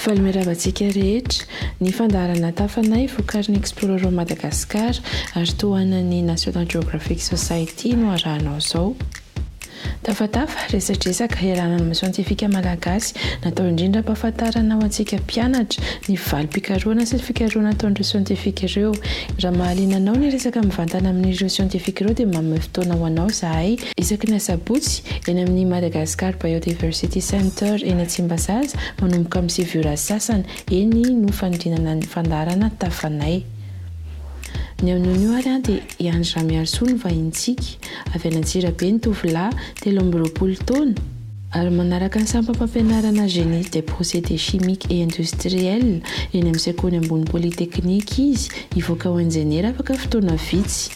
falemeravantsika 0.00 0.88
rehetra 0.96 1.44
ny 1.84 1.92
fandaarana 1.96 2.50
tafanay 2.58 3.04
voakary 3.12 3.52
ny 3.52 3.60
explora 3.60 3.98
ra 4.02 4.10
madagasikara 4.20 5.02
ary 5.38 5.52
tohanany 5.62 6.16
national 6.32 6.66
geographic 6.74 7.18
society 7.32 7.90
no 8.00 8.08
arahanao 8.16 8.56
izao 8.64 8.88
tafatafa 10.02 10.68
resatresaka 10.72 11.40
ilahna 11.40 11.76
ny 11.80 11.94
siantifika 11.94 12.48
malagasy 12.48 13.14
natao 13.44 13.68
indrindra 13.68 14.02
mpafantaranao 14.02 14.80
antsika 14.84 15.16
mpianatra 15.22 15.80
ny 16.08 16.16
valom-pikaroana 16.24 17.02
sy 17.08 17.16
ny 17.20 17.24
fikaroanataonireo 17.26 18.04
siantifika 18.10 18.62
ireo 18.68 18.92
raha 19.42 19.56
mahaliananao 19.60 20.16
ny 20.20 20.28
resaka 20.34 20.58
mivantana 20.64 21.10
amin'n'ireo 21.12 21.48
siantifika 21.56 21.98
ireo 22.04 22.14
dia 22.18 22.28
maome 22.32 22.60
fotoanaho 22.64 23.04
anao 23.10 23.28
zahay 23.40 23.76
isaky 23.96 24.30
ny 24.32 24.36
asabotsy 24.40 24.94
eny 25.30 25.44
amin'ny 25.44 25.66
madagasikar 25.72 26.32
biodiversity 26.42 27.20
center 27.20 27.76
eny 27.90 28.04
tsy 28.08 28.24
mba 28.26 28.36
zaza 28.40 28.76
manomboka 29.00 29.36
amin'ny 29.44 29.52
sivora 29.56 29.96
sasany 30.06 30.44
eny 30.80 31.04
no 31.22 31.28
fandrinana 31.40 31.92
ny 32.00 32.04
fandarana 32.14 32.70
tafanay 32.80 33.42
ny 34.82 34.92
amin'ony 34.94 35.22
io 35.26 35.32
ary 35.36 35.48
a 35.50 35.58
dia 35.60 35.82
hiandry 35.98 36.32
raha 36.34 36.46
miarisoa 36.46 36.86
ny 36.88 36.94
vahintsika 37.02 37.64
avy 38.14 38.28
anantsirabe 38.30 38.86
nytovilay 38.92 39.50
teloambyroapolo 39.80 40.54
taona 40.66 40.94
ary 41.52 41.70
manaraka 41.74 42.20
ny 42.22 42.26
sampampampianarana 42.26 43.26
geni 43.34 43.60
de 43.72 43.82
prosede 43.82 44.38
chimika 44.38 44.88
et 44.88 45.02
indostriel 45.04 46.00
eny 46.32 46.46
amin'isayko 46.46 46.88
ny 46.92 47.00
ambony 47.02 47.26
politeknika 47.28 48.16
izy 48.24 48.48
ivoaka 48.80 49.10
o 49.12 49.18
anjenera 49.20 49.68
afaka 49.74 49.98
fotoana 50.00 50.36
vitsy 50.36 50.90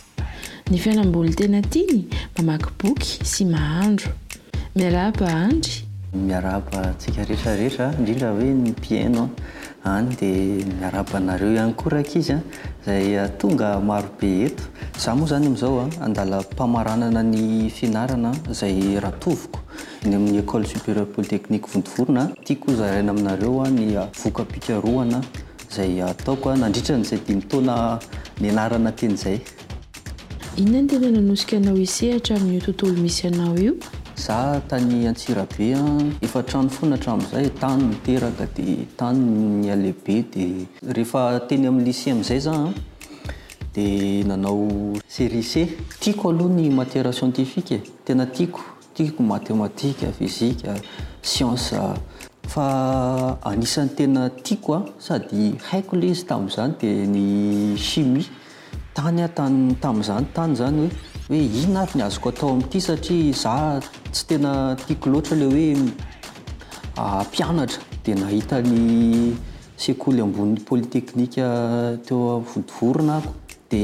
ny 0.71 0.79
fianamboly 0.79 1.35
tena 1.37 1.61
tiny 1.63 2.07
mba 2.33 2.43
makiboky 2.43 3.21
sy 3.25 3.45
mahandro 3.45 4.09
miarahaba 4.77 5.29
andry 5.45 5.83
miaraba 6.27 6.95
tsika 6.99 7.25
rehetrarehetra 7.27 7.93
indrindrahoe 8.01 8.49
ny 8.55 8.73
pianoa 8.73 9.29
any 9.85 10.15
dia 10.17 10.65
niarabanareo 10.65 11.53
ihany 11.55 11.73
koraika 11.75 12.17
izy 12.19 12.33
a 12.33 12.37
ah. 12.37 12.41
zay 12.87 13.19
ah, 13.19 13.29
tonga 13.41 13.71
marobe 13.89 14.31
ento 14.47 14.63
zaho 15.03 15.17
moa 15.21 15.29
zany 15.33 15.47
ami'izaoa 15.49 15.85
ah, 16.01 16.05
andala 16.07 16.39
mpamaranana 16.53 17.23
ny 17.33 17.69
finarana 17.77 18.31
zay 18.61 18.77
rahatoviko 19.05 19.61
ny 20.09 20.15
amin'ny 20.17 20.39
ecole 20.43 20.67
supérieur 20.73 21.07
polyteknike 21.17 21.69
vondivorona 21.73 22.23
tiako 22.47 22.75
zaraina 22.79 23.13
aminnareo 23.15 23.57
a 23.65 23.69
ny 23.77 23.89
vokapikaroana 24.23 25.21
zay 25.77 25.93
ataoko 26.13 26.55
nandritranyzay 26.63 27.21
di 27.27 27.35
nitona 27.41 27.75
ninarana 28.43 28.93
teny 29.03 29.17
zay 29.25 29.37
inona 30.63 30.81
ny 30.85 30.89
tena 30.93 31.11
nanosika 31.19 31.59
nao 31.67 31.77
isehatra 31.89 32.37
amin'n'io 32.41 32.65
tontolo 32.71 32.93
misy 33.05 33.23
anao 33.31 33.55
io 33.67 33.77
za 34.17 34.61
tany 34.69 35.09
atsirabe 35.09 35.75
efatrano 36.23 36.69
fonahtra 36.69 37.13
amzay 37.13 37.47
e 37.47 37.51
tany 37.51 37.83
miteka 37.85 38.31
d 38.55 38.87
tanyyaleibe 38.97 40.25
dey 40.31 41.67
am 41.69 41.79
lyce 41.81 42.11
amzay 42.13 42.39
zad 42.41 42.73
nanao 44.25 44.63
serice 45.09 45.67
tiakoaloha 46.01 46.55
ny 46.55 46.71
matera 46.71 47.11
ientifike 47.11 47.81
tena 48.05 48.27
tiao 48.27 48.61
tiako 48.95 49.23
matematika 49.23 50.07
fzikaience 50.13 51.75
a 52.57 53.37
aisan'ny 53.45 53.95
tenatiako 53.97 54.91
sady 54.99 55.57
haiko 55.71 55.97
le 55.97 56.07
izy 56.07 56.25
tamzany 56.25 56.73
di 56.81 57.07
ny 57.07 57.77
cimie 57.79 58.27
tany 58.95 59.27
t 59.27 59.43
tamizany 59.81 60.25
tany 60.33 60.55
zany 60.55 60.87
hoe 60.89 61.14
hoe 61.29 61.37
io 61.41 61.69
na 61.73 61.81
ay 61.87 61.93
ny 61.97 62.03
azoko 62.05 62.29
atao 62.35 62.51
am''ity 62.53 62.81
satria 62.85 63.33
za 63.33 63.57
tsy 64.13 64.25
tena 64.29 64.77
tiako 64.77 65.09
loatra 65.13 65.37
le 65.41 65.47
hoe 65.49 65.93
ah, 67.01 67.23
mpianatra 67.25 67.81
de 68.05 68.13
nahita 68.15 68.59
ny 68.61 69.33
sekoly 69.81 70.21
amboninny 70.21 70.61
polyteknika 70.69 71.97
teovodivoronaako 72.07 73.33
de 73.71 73.83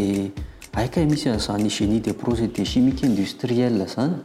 aika 0.77 1.00
e, 1.00 1.06
misy 1.06 1.29
a'zany 1.33 1.69
genie 1.71 2.00
de 2.00 2.12
procédé 2.12 2.65
chimique 2.65 3.06
industriel 3.06 3.87
zany 3.89 4.21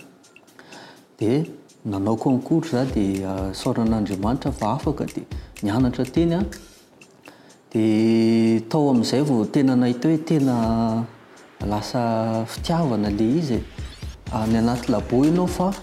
de 1.20 1.46
nanao 1.86 2.16
concour 2.18 2.66
za 2.68 2.84
di 2.84 3.24
ah, 3.24 3.54
soran'andriamanitra 3.54 4.52
fa 4.52 4.74
afaka 4.76 5.06
d 5.06 5.24
mianatratenya 5.64 6.44
di 7.72 8.60
atao 8.60 8.90
ami'izay 8.92 9.24
vao 9.24 9.46
tena 9.48 9.76
nahita 9.76 10.08
hoe 10.12 10.24
tena 10.28 11.06
lasa 11.64 12.44
fitiavana 12.48 13.10
la 13.10 13.22
izye 13.24 13.64
any 14.34 14.56
anaty 14.58 14.92
labo 14.92 15.22
anao 15.24 15.46
fa 15.48 15.74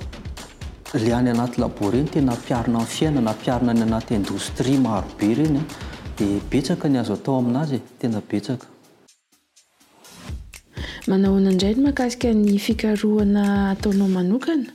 le 0.94 1.12
any 1.12 1.31
anaty 1.31 1.60
labo 1.60 1.91
reny 1.93 2.09
tena 2.15 2.33
ampiarina 2.33 2.78
any 2.78 2.87
fiainana 2.97 3.33
mpiarina 3.34 3.72
ny 3.75 3.83
anaty 3.88 4.15
indostrie 4.15 4.78
maro 4.78 5.06
be 5.19 5.34
renya 5.38 5.62
dia 6.19 6.41
betsaka 6.53 6.88
ny 6.93 6.99
azo 7.03 7.15
atao 7.19 7.38
aminazye 7.43 7.81
tena 8.00 8.21
betsaka 8.31 8.66
manahnaindray 11.09 11.75
ny 11.77 11.81
mahakasika 11.87 12.28
ny 12.44 12.59
fikarohana 12.66 13.44
ataonao 13.75 14.09
manokana 14.09 14.69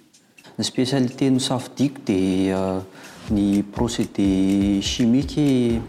ny 0.58 0.64
spécialité 0.64 1.30
no 1.30 1.40
safidiako 1.40 2.00
di 2.08 2.50
euh, 2.50 2.82
ny 3.30 3.64
procédé 3.64 4.82
chimiqe 4.82 5.80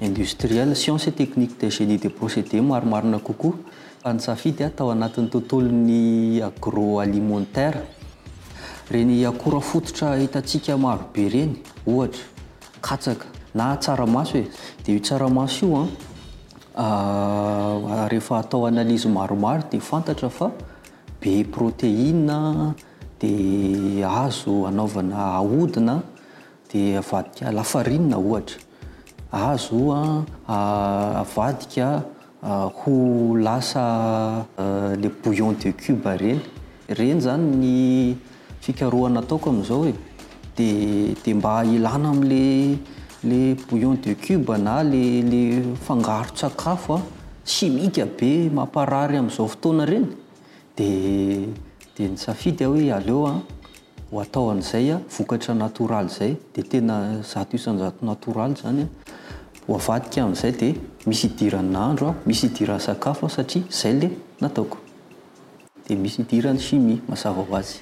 industriele 0.00 0.74
science 0.74 1.10
technique 1.20 1.54
de 1.60 1.68
glie 1.70 1.98
de 1.98 2.08
procéde 2.08 2.60
maromarina 2.60 3.18
kokoa 3.18 3.54
fanysafidy 4.02 4.66
tao 4.76 4.90
anatin'ny 4.94 5.28
tontolo 5.30 5.68
ny 5.68 6.40
agro 6.42 7.00
alimentaire 7.02 7.80
reny 8.92 9.26
akora 9.26 9.60
fototra 9.60 10.16
hitatsika 10.18 10.76
marobe 10.78 11.28
reny 11.34 11.54
ohatra 11.86 12.24
katsaka 12.80 13.26
na 13.54 13.76
tsaramaso 13.76 14.38
e 14.38 14.44
daa 14.86 14.94
ah, 16.84 18.08
eea 18.10 18.38
ataoanalizy 18.40 19.08
maromaro 19.10 19.62
di 19.70 19.80
fantatra 19.80 20.28
fa 20.30 20.50
be 21.20 21.44
protein 21.44 22.30
di 23.20 24.04
azo 24.04 24.66
anavana 24.70 25.16
aodina 25.42 26.00
di 26.72 26.94
avadika 27.02 27.46
lafarinia 27.52 28.16
ohatra 28.18 28.56
azoavadika 29.32 32.02
Ah, 32.40 32.70
ho 32.72 33.34
lasa 33.34 34.46
ah, 34.56 34.94
le 34.94 35.08
bouillon 35.08 35.52
de 35.58 35.72
cuba 35.72 36.14
ireny 36.14 36.40
reny 36.88 37.20
zany 37.20 37.56
ny 37.62 38.16
fikaroana 38.62 39.22
ataoko 39.24 39.50
am'izao 39.50 39.78
hoe 39.82 39.92
dede 40.56 41.34
mba 41.34 41.64
ilana 41.66 42.08
amlele 42.14 43.56
bouillon 43.66 43.94
de 44.00 44.14
cube 44.14 44.54
na 44.56 44.84
lle 44.84 45.64
fangaro-tsakafo 45.88 46.94
a 46.98 47.02
symika 47.44 48.06
be 48.06 48.48
mamparary 48.54 49.16
am'izao 49.18 49.48
fotoana 49.48 49.84
reny 49.90 50.06
de 50.76 51.48
de 51.96 52.02
nysafidy 52.08 52.62
a 52.64 52.68
hoe 52.68 52.92
aleoa 53.00 53.42
ho 54.12 54.20
atao 54.20 54.50
an'izay 54.50 54.90
a 54.94 54.98
vokatra 55.10 55.54
natoraly 55.54 56.08
zay 56.08 56.36
de 56.54 56.62
tena 56.62 57.18
zato 57.22 57.56
isanyzato 57.58 58.06
natoraly 58.06 58.54
zanya 58.54 58.86
hoavadika 59.68 60.22
am'izay 60.22 60.52
de 60.60 60.68
misy 61.06 61.24
idiran 61.26 61.66
nandro 61.76 62.08
a 62.08 62.14
misy 62.26 62.42
hidiran 62.48 62.78
sakafoa 62.78 63.28
satria 63.30 63.64
zay 63.70 63.92
le 64.00 64.08
nataoko 64.40 64.78
de 65.88 65.94
misy 65.94 66.18
idirany 66.22 66.58
chimi 66.58 66.94
mahasava 67.08 67.42
ho 67.48 67.54
azy 67.56 67.76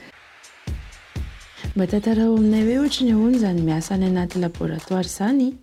mba 1.76 1.86
tatarao 1.86 2.36
aminay 2.36 2.62
hoe 2.66 2.78
ohatry 2.78 3.04
ny 3.06 3.12
ahony 3.12 3.38
zany 3.38 3.62
miasa 3.62 3.96
ny 3.98 4.06
anaty 4.06 4.38
laboratoiry 4.38 5.08
zany 5.08 5.54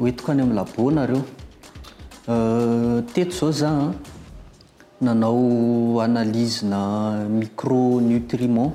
oetiko 0.00 0.32
any 0.32 0.42
amy 0.42 0.54
labonareo 0.54 1.22
teto 3.14 3.32
zao 3.40 3.52
zaa 3.52 3.92
nanao 5.00 6.00
analize 6.02 6.60
na 6.66 6.78
micronutriment 7.28 8.72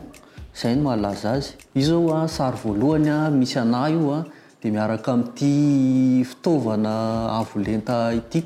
zay 0.61 0.73
no 0.75 0.83
malaza 0.89 1.31
azy 1.37 1.53
io 1.75 1.85
zao 1.87 2.17
a 2.23 2.27
sary 2.27 2.57
voalohanya 2.63 3.29
misy 3.29 3.59
ana 3.59 3.89
ioa 3.89 4.25
miaraka 4.71 5.11
amin'ity 5.13 6.23
fitaovana 6.29 6.95
avolenta 7.39 7.97
ity 8.17 8.41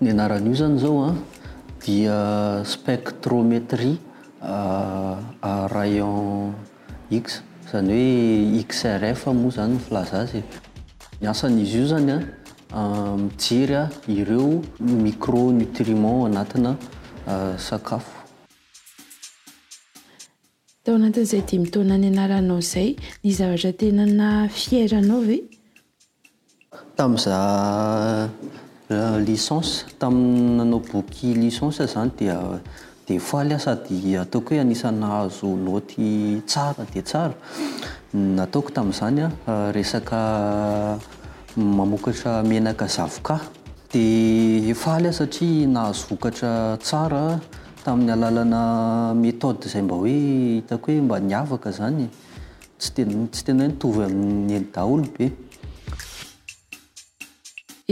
ny 0.00 0.10
anaran'io 0.10 0.54
zany 0.60 0.78
zao 0.78 0.98
a 1.04 1.08
ah, 1.10 1.14
dia 1.84 2.16
spectrometrie 2.64 3.98
ah, 4.42 5.18
ah, 5.42 5.66
rayon 5.72 6.52
x 7.10 7.40
izany 7.64 8.00
hoe 8.52 8.62
xrf 8.78 9.26
moa 9.32 9.50
zany 9.56 9.72
ny 9.74 9.78
filazazy 9.78 10.42
miasan'izy 11.22 11.78
io 11.80 11.86
zany 11.94 12.10
a 12.72 12.82
mijery 13.16 13.74
a 13.74 13.84
ireo 14.08 14.62
micronutriment 14.80 16.24
anatina 16.28 16.72
sakafo 17.68 18.14
tao 20.84 20.94
anatin'zay 20.94 21.42
de 21.50 21.58
mitona 21.64 21.98
ny 21.98 22.08
anaranao 22.14 22.58
izay 22.64 22.90
ny 23.24 23.32
zavatra 23.38 23.72
tenana 23.80 24.48
fiaranao 24.48 25.20
ve 25.20 25.57
tami'za 26.96 27.40
euh, 28.90 29.18
licence 29.28 29.86
taminanao 29.98 30.80
boky 30.92 31.34
licence 31.34 31.86
zany 31.94 32.10
dia 32.18 32.38
de 33.06 33.18
faly 33.18 33.52
a 33.54 33.58
sady 33.66 33.98
ataoko 34.24 34.54
hoe 34.54 34.60
anisan 34.64 34.94
nahazo 35.04 35.48
loty 35.66 36.08
tsara 36.50 36.82
di 36.92 37.00
tsara 37.10 37.34
nataoko 38.38 38.70
tami'izany 38.78 39.20
a 39.26 39.28
euh, 39.50 39.68
resaka 39.76 40.20
mamokatra 41.78 42.32
menaka 42.50 42.86
zavoka 42.96 43.36
di 43.92 44.72
faly 44.82 45.08
ah 45.10 45.16
satria 45.20 45.66
nahazo 45.76 46.06
okatra 46.14 46.52
tsara 46.86 47.24
tamin'ny 47.84 48.12
alalana 48.16 48.62
metode 49.24 49.64
zay 49.72 49.82
mba 49.86 49.94
hoe 50.02 50.14
hitako 50.56 50.92
hoe 50.92 51.00
mba 51.06 51.20
niavaka 51.30 51.70
zany 51.80 52.06
sy 52.84 52.90
tetsy 52.96 53.42
tena 53.46 53.64
ho 53.64 53.68
nitovy 53.70 54.02
amiyeny 54.08 54.66
daolo 54.76 55.06
be 55.16 55.26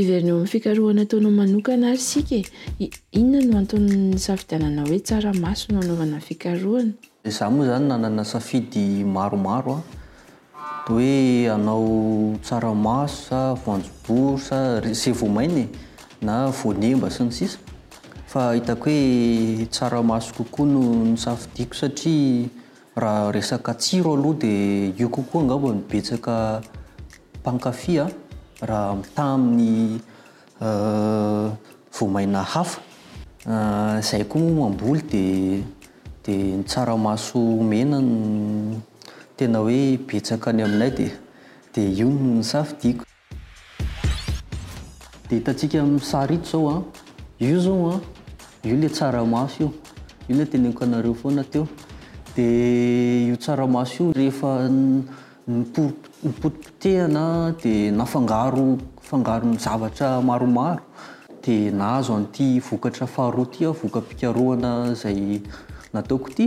ivynao 0.00 0.44
fikarohana 0.46 1.02
ataonao 1.08 1.30
manokana 1.30 1.86
ary 1.88 1.98
sika 1.98 2.34
e. 2.34 2.44
inona 3.12 3.46
no 3.52 3.58
ataony 3.58 4.18
safidi 4.18 4.54
anana 4.56 4.82
hoe 4.88 4.98
tsaramaso 5.00 5.72
no 5.72 5.80
anaovanafikaroana 5.80 6.92
zah 7.24 7.50
moa 7.50 7.66
zany 7.66 7.88
nanana 7.88 8.24
safidy 8.24 9.04
maromaro 9.04 9.72
a 9.76 9.82
d 10.86 10.92
hoe 10.92 11.48
anao 11.50 12.36
tsaramaso 12.42 13.32
a 13.34 13.54
vanjobors 13.54 14.48
sey 15.02 15.12
vomainy 15.12 15.66
na 16.20 16.50
vonemba 16.50 17.08
synysisa 17.10 17.58
a 18.34 18.52
hitao 18.52 18.76
hoe 18.76 19.66
tsaramaso 19.70 20.34
kokoa 20.34 20.66
no 20.66 21.04
ny 21.04 21.16
safidiako 21.16 21.74
satria 21.74 22.48
raha 22.96 23.32
resaka 23.32 23.74
tsiro 23.74 24.12
aloha 24.14 24.38
dia 24.38 24.92
io 24.98 25.08
kokoa 25.08 25.42
angamba 25.42 25.72
mibetsaka 25.72 26.60
mpankafya 27.40 28.10
raha 28.62 28.96
ataminy 28.98 30.00
euh, 30.62 31.50
voamaina 31.92 32.42
hafa 32.42 32.80
euh, 33.48 34.00
zayko 34.00 34.38
moa 34.38 34.68
mamboly 34.70 35.02
ddi 35.12 36.36
nytsaramaso 36.58 37.38
mena 37.70 38.00
tena 39.36 39.58
hoe 39.58 39.98
betsaka 40.06 40.52
ny 40.52 40.62
aminay 40.64 40.90
di 40.90 41.10
di 41.74 41.82
io 42.00 42.08
nn 42.08 42.42
safydiako 42.42 43.04
de 45.28 45.36
hitatsika 45.36 45.80
amy 45.80 46.00
sar 46.00 46.32
ito 46.32 46.48
zao 46.50 46.68
a 46.68 46.72
ah. 46.74 46.82
io 47.44 47.60
zao 47.60 47.90
a 47.90 47.94
ah. 47.94 48.00
io 48.64 48.76
le 48.76 48.88
tsaramaso 48.88 49.56
io 49.60 49.72
io 50.28 50.36
na 50.36 50.44
teneko 50.46 50.84
anareo 50.84 51.14
foana 51.14 51.44
teo 51.44 51.68
di 52.36 53.26
io 53.28 53.36
tsaramaso 53.36 54.04
io 54.04 54.12
rehefa 54.12 54.68
nyporo 55.48 55.92
nypotipotehana 56.24 57.54
dia 57.62 57.92
nafangaro 57.92 58.78
fangaro 59.00 59.44
ny 59.48 59.56
zavatra 59.58 60.22
maromaro 60.22 60.80
di 61.42 61.70
nahazo 61.82 62.14
anty 62.16 62.46
vokatra 62.68 63.06
faharoa 63.14 63.46
ty 63.52 63.64
a 63.68 63.72
vokapikaroana 63.80 64.72
zay 65.02 65.40
nataokoty 65.96 66.46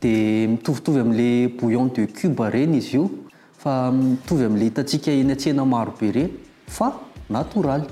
d 0.00 0.10
mitovitovy 0.52 1.00
amla 1.06 1.32
bouillon 1.58 1.86
de 1.96 2.06
cuba 2.16 2.48
ireny 2.50 2.76
izy 2.80 2.96
io 2.96 3.04
fa 3.62 3.74
mitovy 4.00 4.44
amle 4.50 4.64
hitatsika 4.68 5.10
eny 5.20 5.32
atsena 5.36 5.64
maro 5.74 5.92
be 6.00 6.10
reny 6.16 6.32
fa 6.76 6.88
natoraly 7.36 7.86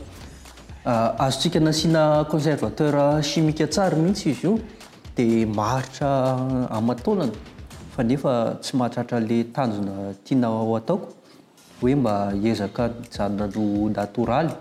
ah, 0.90 1.14
azo 1.24 1.36
tsika 1.40 1.60
nasiana 1.68 2.02
conservatera 2.32 3.06
chimika 3.30 3.66
tsara 3.72 3.96
mihitsy 4.02 4.30
izy 4.34 4.46
io 4.48 4.54
dia 5.16 5.46
mahritra 5.60 6.12
amataolana 6.78 7.32
fa 7.94 8.02
nefa 8.02 8.58
tsy 8.62 8.76
mahatratra 8.78 9.18
lay 9.28 9.42
tanjona 9.54 9.94
tiana 10.24 10.48
ao 10.60 10.74
ataoko 10.78 11.08
hoe 11.80 11.94
mba 11.94 12.14
ezaka 12.50 12.82
y 12.82 13.04
jaonano 13.16 13.64
datoraly 13.96 14.52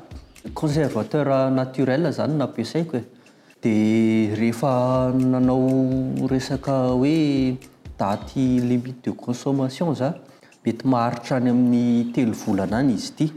conservater 0.60 1.26
naturell 1.58 2.06
zany 2.18 2.36
nampiasaiko 2.42 2.96
e 2.98 3.02
dia 3.64 4.36
rehefa 4.40 4.74
nanao 5.32 5.64
resaka 6.34 6.76
hoe 7.02 7.58
daty 8.00 8.46
limite 8.70 9.02
de 9.06 9.12
consommation 9.26 9.96
za 9.96 10.10
mety 10.66 10.86
maharitra 10.88 11.38
any 11.38 11.50
amin'ny 11.50 12.14
telo 12.14 12.34
volana 12.42 12.78
any 12.84 12.94
izy 12.94 13.08
ity 13.12 13.28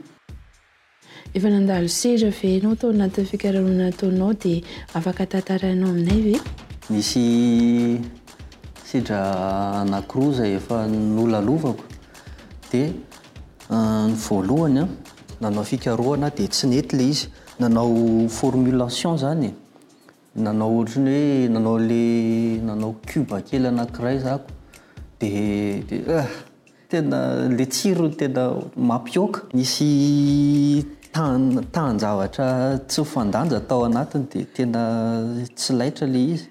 efa 1.34 1.48
nandalo 1.56 1.88
setra 2.00 2.30
venao 2.42 2.76
atao 2.76 2.92
anatnny 2.96 3.24
fikaranona 3.32 3.88
ataonao 3.94 4.32
dia 4.44 4.60
afaka 4.94 5.26
tatarainao 5.32 5.90
aminay 5.94 6.20
ve 6.26 6.34
misy 6.90 7.36
sidra 8.86 9.20
anakiroa 9.80 10.32
zay 10.38 10.50
efa 10.58 10.76
eh, 10.84 10.90
ny 10.90 11.18
olo 11.24 11.40
lovako 11.48 11.84
di 12.70 12.82
ny 13.68 14.12
voalohanya 14.24 14.84
nanao 15.42 15.64
fikaroana 15.70 16.28
di 16.36 16.44
tsy 16.54 16.64
nety 16.72 16.92
le 16.98 17.04
izy 17.12 17.24
nanao 17.62 17.96
formulation 18.36 19.16
zany 19.22 19.46
e. 19.48 19.50
nanao 20.46 20.78
ohtrany 20.80 21.18
hoe 21.18 21.50
nanao 21.54 21.78
la 21.90 22.06
nanao 22.68 22.92
cuba 23.10 23.40
kely 23.48 23.66
anakiray 23.72 24.16
zako 24.26 24.48
ded 25.20 25.90
eh, 26.18 26.26
tena 26.90 27.20
le 27.58 27.66
tsiro 27.74 28.08
tena 28.20 28.44
mampioka 28.88 29.40
misy 29.56 29.82
ta-tahanjavatra 31.14 32.48
tsy 32.90 33.02
ifandanja 33.08 33.56
atao 33.62 33.84
anatiny 33.90 34.24
di 34.32 34.44
tena 34.56 34.82
tsy 35.56 35.70
laitra 35.78 36.06
le 36.16 36.20
izy 36.34 36.44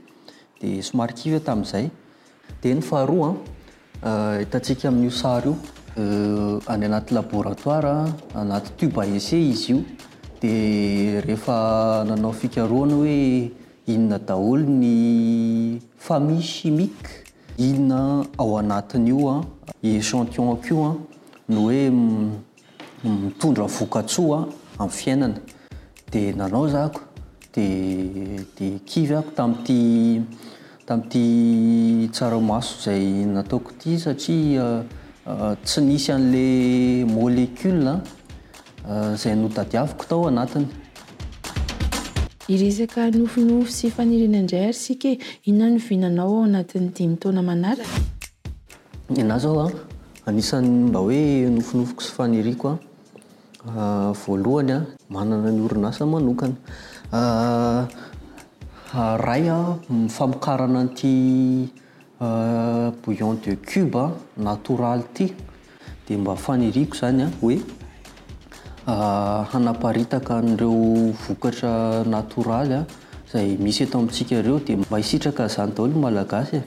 di 0.60 0.72
somarikivy 0.88 1.38
e 1.42 1.48
tami'izay 1.50 1.88
de 2.62 2.74
ny 2.74 2.82
faharoa 2.82 3.36
an 4.02 4.36
eh, 4.36 4.46
hitantsika 4.46 4.88
amin'io 4.88 5.10
saro 5.12 5.54
io 5.54 5.58
eh, 5.98 6.74
any 6.74 6.86
anaty 6.86 7.14
laboratoira 7.16 7.94
anaty 8.34 8.70
tubaece 8.78 9.38
izy 9.40 9.72
io 9.74 9.84
dia 10.42 11.22
rehefa 11.22 12.04
nanao 12.08 12.32
fikaroany 12.34 12.94
hoe 12.94 13.52
inona 13.94 14.18
daholo 14.28 14.66
ny 14.82 15.80
famille 15.98 16.42
chimiqe 16.48 17.10
inona 17.58 18.26
ao 18.38 18.58
anatin' 18.58 19.08
io 19.08 19.28
an 19.30 19.44
i 19.82 19.96
échantion 20.00 20.48
akio 20.56 20.86
a 20.90 20.96
no 21.48 21.62
hoe 21.62 21.90
mitondra 23.24 23.66
vokatsoaa 23.76 24.42
amin'y 24.80 24.98
fiainana 24.98 25.40
dia 26.12 26.36
nanao 26.36 26.68
zako 26.76 27.00
de 27.54 27.66
de 28.58 28.68
kivy 28.90 29.16
ako 29.20 29.32
tamiity 29.38 29.82
tami'ity 30.88 32.10
tsaramaso 32.14 32.76
zay 32.86 33.04
nataoko 33.26 33.72
ity 33.74 33.98
satria 33.98 34.86
eh, 34.86 34.86
eh, 35.32 35.56
tsy 35.64 35.82
nisy 35.82 36.12
an'la 36.14 36.46
molecolea 37.12 38.02
eh, 38.88 39.14
izay 39.16 39.32
e. 39.34 39.36
no 39.36 39.48
tadiaviko 39.50 40.06
tao 40.10 40.28
anatfo 40.30 40.60
aaaiiaao 44.04 46.34
oanadi 46.44 47.04
ena 49.24 49.38
zao 49.40 49.60
a 49.60 49.62
ah? 49.68 49.72
anisany 50.26 50.70
mba 50.90 51.00
hoe 51.00 51.50
nofinofoko 51.56 52.02
sy 52.02 52.12
faniriko 52.18 52.70
a 52.72 52.74
ah. 53.78 54.14
voalohany 54.22 54.72
a 54.72 54.74
ah, 54.78 54.84
manana 55.10 55.48
ny 55.52 55.60
orinasa 55.68 56.04
manokana 56.14 56.58
Ah, 58.98 59.18
ray 59.20 59.50
a 59.50 59.78
mifamikarana 59.92 60.88
ty 60.96 61.70
ah, 62.22 62.90
bouillon 63.04 63.36
de 63.44 63.58
cube 63.58 63.92
natoraly 64.40 65.04
ty 65.14 65.26
dia 66.08 66.18
mba 66.18 66.32
faniriko 66.38 66.96
zany 66.96 67.24
a 67.24 67.28
hoe 67.42 67.58
ah, 68.88 69.44
hanaparitaka 69.52 70.40
n'ireo 70.48 71.12
vokatra 71.26 71.74
natoralya 72.16 72.88
zay 73.34 73.58
misy 73.60 73.84
eto 73.86 74.00
amitsika 74.00 74.42
reo 74.46 74.60
dia 74.64 74.78
mahisitraka 74.90 75.44
zany 75.54 75.76
daholo 75.76 75.98
n 75.98 76.02
malagasy 76.08 76.60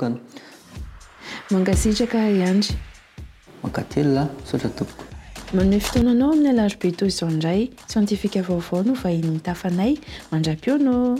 amin'y 6.32 6.48
alarobe 6.48 6.90
to 6.90 7.06
izao 7.06 7.30
ndray 7.30 7.70
sientifikaavaovaono 7.86 8.96
a 9.04 9.10
intafanay 9.10 9.98
mandram-onao 10.32 11.18